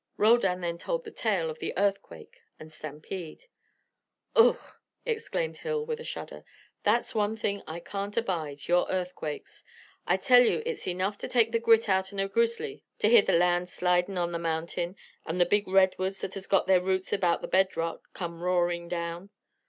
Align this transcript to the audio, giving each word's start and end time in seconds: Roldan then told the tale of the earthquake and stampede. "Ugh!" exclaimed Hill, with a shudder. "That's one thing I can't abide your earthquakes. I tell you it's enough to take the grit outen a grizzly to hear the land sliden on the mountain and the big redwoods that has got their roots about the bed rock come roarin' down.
Roldan 0.17 0.61
then 0.61 0.79
told 0.79 1.03
the 1.03 1.11
tale 1.11 1.47
of 1.51 1.59
the 1.59 1.77
earthquake 1.77 2.41
and 2.59 2.71
stampede. 2.71 3.45
"Ugh!" 4.35 4.57
exclaimed 5.05 5.57
Hill, 5.57 5.85
with 5.85 5.99
a 5.99 6.03
shudder. 6.03 6.43
"That's 6.81 7.13
one 7.13 7.37
thing 7.37 7.61
I 7.67 7.81
can't 7.81 8.17
abide 8.17 8.67
your 8.67 8.87
earthquakes. 8.89 9.63
I 10.07 10.17
tell 10.17 10.41
you 10.41 10.63
it's 10.65 10.87
enough 10.87 11.19
to 11.19 11.27
take 11.27 11.51
the 11.51 11.59
grit 11.59 11.87
outen 11.87 12.17
a 12.19 12.27
grizzly 12.27 12.83
to 12.97 13.09
hear 13.09 13.21
the 13.21 13.33
land 13.33 13.69
sliden 13.69 14.17
on 14.17 14.31
the 14.31 14.39
mountain 14.39 14.95
and 15.27 15.39
the 15.39 15.45
big 15.45 15.67
redwoods 15.67 16.21
that 16.21 16.33
has 16.33 16.47
got 16.47 16.65
their 16.65 16.81
roots 16.81 17.13
about 17.13 17.43
the 17.43 17.47
bed 17.47 17.77
rock 17.77 18.09
come 18.13 18.41
roarin' 18.41 18.87
down. 18.87 19.29